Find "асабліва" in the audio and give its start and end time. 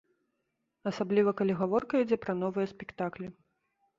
0.91-1.33